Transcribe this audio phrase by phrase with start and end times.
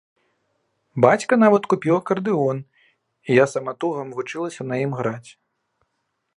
[1.05, 2.57] Бацька нават купіў акардэон,
[3.29, 5.29] і я саматугам вучылася на ім граць.